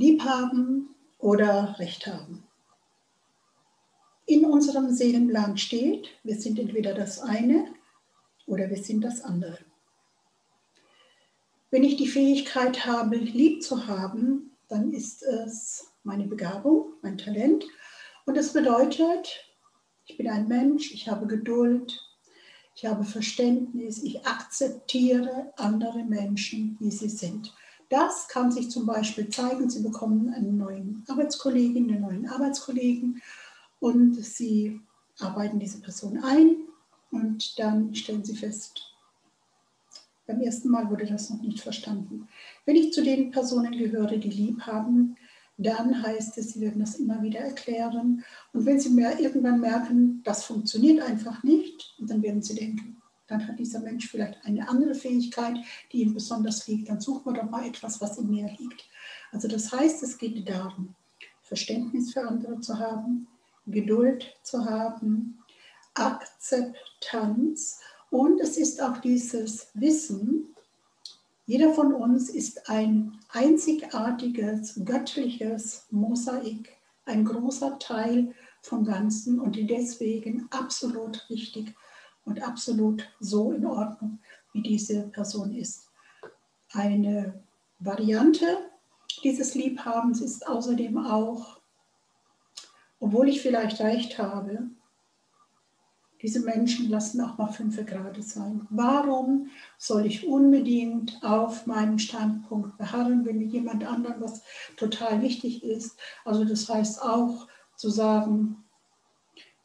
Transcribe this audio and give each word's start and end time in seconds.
Lieb 0.00 0.24
haben 0.24 0.94
oder 1.18 1.76
Recht 1.78 2.06
haben. 2.06 2.42
In 4.24 4.46
unserem 4.46 4.90
Seelenplan 4.90 5.58
steht, 5.58 6.08
wir 6.24 6.36
sind 6.36 6.58
entweder 6.58 6.94
das 6.94 7.20
eine 7.20 7.66
oder 8.46 8.70
wir 8.70 8.82
sind 8.82 9.02
das 9.02 9.20
andere. 9.20 9.58
Wenn 11.70 11.84
ich 11.84 11.96
die 11.96 12.08
Fähigkeit 12.08 12.86
habe, 12.86 13.16
lieb 13.16 13.62
zu 13.62 13.86
haben, 13.86 14.56
dann 14.68 14.92
ist 14.94 15.22
es 15.22 15.92
meine 16.02 16.26
Begabung, 16.26 16.94
mein 17.02 17.18
Talent. 17.18 17.66
Und 18.24 18.38
das 18.38 18.54
bedeutet, 18.54 19.44
ich 20.06 20.16
bin 20.16 20.28
ein 20.28 20.48
Mensch, 20.48 20.94
ich 20.94 21.08
habe 21.08 21.26
Geduld, 21.26 22.00
ich 22.74 22.86
habe 22.86 23.04
Verständnis, 23.04 24.02
ich 24.02 24.26
akzeptiere 24.26 25.52
andere 25.56 26.04
Menschen, 26.04 26.78
wie 26.80 26.90
sie 26.90 27.10
sind. 27.10 27.52
Das 27.90 28.28
kann 28.28 28.52
sich 28.52 28.70
zum 28.70 28.86
Beispiel 28.86 29.28
zeigen, 29.28 29.68
Sie 29.68 29.82
bekommen 29.82 30.32
einen 30.32 30.56
neuen 30.56 31.04
Arbeitskollegen, 31.08 31.90
einen 31.90 32.00
neuen 32.00 32.28
Arbeitskollegen 32.28 33.20
und 33.80 34.14
Sie 34.14 34.80
arbeiten 35.18 35.58
diese 35.58 35.80
Person 35.80 36.22
ein 36.22 36.56
und 37.10 37.58
dann 37.58 37.94
stellen 37.94 38.24
Sie 38.24 38.36
fest, 38.36 38.94
beim 40.26 40.40
ersten 40.40 40.68
Mal 40.68 40.88
wurde 40.88 41.06
das 41.06 41.30
noch 41.30 41.42
nicht 41.42 41.60
verstanden. 41.60 42.28
Wenn 42.64 42.76
ich 42.76 42.92
zu 42.92 43.02
den 43.02 43.32
Personen 43.32 43.72
gehöre, 43.72 44.16
die 44.16 44.30
lieb 44.30 44.60
haben, 44.62 45.16
dann 45.58 46.00
heißt 46.02 46.38
es, 46.38 46.52
Sie 46.52 46.60
werden 46.60 46.80
das 46.80 46.94
immer 46.94 47.20
wieder 47.22 47.40
erklären. 47.40 48.24
Und 48.52 48.66
wenn 48.66 48.78
Sie 48.78 48.90
mehr 48.90 49.18
irgendwann 49.18 49.60
merken, 49.60 50.22
das 50.22 50.44
funktioniert 50.44 51.02
einfach 51.02 51.42
nicht, 51.42 51.96
dann 51.98 52.22
werden 52.22 52.42
Sie 52.42 52.54
denken, 52.54 52.99
dann 53.30 53.46
hat 53.46 53.58
dieser 53.58 53.80
Mensch 53.80 54.08
vielleicht 54.08 54.44
eine 54.44 54.68
andere 54.68 54.94
Fähigkeit, 54.94 55.56
die 55.92 56.02
ihm 56.02 56.14
besonders 56.14 56.66
liegt. 56.66 56.88
Dann 56.88 57.00
suchen 57.00 57.32
wir 57.32 57.40
doch 57.40 57.50
mal 57.50 57.66
etwas, 57.66 58.00
was 58.00 58.18
ihm 58.18 58.30
mehr 58.30 58.50
liegt. 58.58 58.88
Also 59.32 59.48
das 59.48 59.72
heißt, 59.72 60.02
es 60.02 60.18
geht 60.18 60.48
darum, 60.48 60.94
Verständnis 61.42 62.12
für 62.12 62.26
andere 62.26 62.60
zu 62.60 62.78
haben, 62.78 63.28
Geduld 63.66 64.36
zu 64.42 64.64
haben, 64.64 65.38
Akzeptanz 65.94 67.80
und 68.10 68.40
es 68.40 68.56
ist 68.56 68.82
auch 68.82 68.98
dieses 68.98 69.68
Wissen, 69.74 70.54
jeder 71.46 71.74
von 71.74 71.92
uns 71.92 72.30
ist 72.30 72.68
ein 72.68 73.18
einzigartiges, 73.30 74.80
göttliches 74.84 75.86
Mosaik, 75.90 76.76
ein 77.06 77.24
großer 77.24 77.78
Teil 77.80 78.32
vom 78.62 78.84
Ganzen 78.84 79.40
und 79.40 79.56
deswegen 79.56 80.46
absolut 80.50 81.28
richtig 81.28 81.74
und 82.30 82.42
absolut 82.42 83.08
so 83.18 83.52
in 83.52 83.66
Ordnung, 83.66 84.20
wie 84.52 84.62
diese 84.62 85.08
Person 85.08 85.52
ist. 85.52 85.88
Eine 86.72 87.42
Variante 87.80 88.46
dieses 89.24 89.54
Liebhabens 89.54 90.20
ist 90.20 90.46
außerdem 90.46 90.96
auch, 90.98 91.60
obwohl 93.00 93.28
ich 93.28 93.42
vielleicht 93.42 93.80
recht 93.80 94.16
habe, 94.18 94.70
diese 96.22 96.40
Menschen 96.40 96.88
lassen 96.88 97.20
auch 97.22 97.36
mal 97.38 97.50
fünf 97.50 97.84
Grad 97.86 98.22
sein. 98.22 98.66
Warum 98.70 99.48
soll 99.78 100.06
ich 100.06 100.26
unbedingt 100.26 101.18
auf 101.22 101.66
meinem 101.66 101.98
Standpunkt 101.98 102.76
beharren, 102.76 103.24
wenn 103.24 103.40
jemand 103.40 103.84
anderen 103.84 104.20
was 104.20 104.42
total 104.76 105.22
wichtig 105.22 105.64
ist? 105.64 105.98
Also 106.24 106.44
das 106.44 106.68
heißt 106.68 107.02
auch 107.02 107.48
zu 107.74 107.88
sagen, 107.90 108.62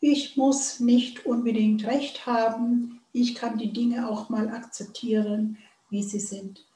ich 0.00 0.36
muss 0.36 0.80
nicht 0.80 1.26
unbedingt 1.26 1.86
recht 1.86 2.26
haben, 2.26 3.00
ich 3.12 3.34
kann 3.34 3.58
die 3.58 3.72
Dinge 3.72 4.08
auch 4.08 4.28
mal 4.28 4.48
akzeptieren, 4.48 5.58
wie 5.88 6.02
sie 6.02 6.20
sind. 6.20 6.66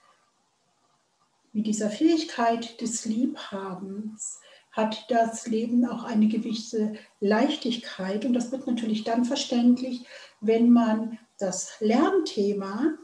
Mit 1.52 1.66
dieser 1.66 1.90
Fähigkeit 1.90 2.80
des 2.80 3.04
Liebhabens 3.04 4.40
hat 4.72 5.10
das 5.10 5.46
Leben 5.46 5.84
auch 5.84 6.04
eine 6.04 6.28
gewisse 6.28 6.94
Leichtigkeit 7.18 8.24
und 8.24 8.34
das 8.34 8.52
wird 8.52 8.66
natürlich 8.66 9.04
dann 9.04 9.24
verständlich, 9.24 10.06
wenn 10.40 10.70
man 10.70 11.18
das 11.38 11.72
Lernthema 11.80 12.94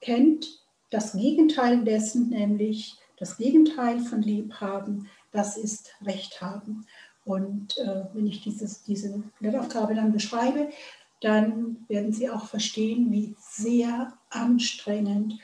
kennt, 0.00 0.64
das 0.90 1.12
Gegenteil 1.12 1.84
dessen, 1.84 2.30
nämlich 2.30 2.96
das 3.18 3.36
Gegenteil 3.36 4.00
von 4.00 4.22
Liebhaben, 4.22 5.08
das 5.30 5.56
ist 5.56 5.90
Recht 6.02 6.40
haben. 6.40 6.86
Und 7.28 7.76
äh, 7.76 8.04
wenn 8.14 8.26
ich 8.26 8.40
dieses, 8.40 8.84
diese 8.84 9.22
Lernaufgabe 9.38 9.94
dann 9.94 10.12
beschreibe, 10.12 10.70
dann 11.20 11.84
werden 11.88 12.10
Sie 12.10 12.30
auch 12.30 12.46
verstehen, 12.46 13.12
wie 13.12 13.36
sehr 13.38 14.14
anstrengend 14.30 15.34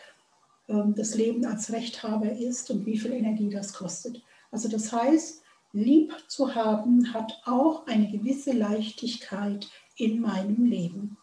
äh, 0.66 0.82
das 0.96 1.14
Leben 1.14 1.44
als 1.44 1.70
Rechthaber 1.70 2.32
ist 2.32 2.70
und 2.70 2.86
wie 2.86 2.98
viel 2.98 3.12
Energie 3.12 3.50
das 3.50 3.74
kostet. 3.74 4.22
Also 4.50 4.68
das 4.68 4.92
heißt, 4.92 5.42
lieb 5.74 6.14
zu 6.26 6.54
haben 6.54 7.12
hat 7.12 7.42
auch 7.44 7.86
eine 7.86 8.10
gewisse 8.10 8.52
Leichtigkeit 8.52 9.68
in 9.98 10.20
meinem 10.20 10.64
Leben. 10.64 11.18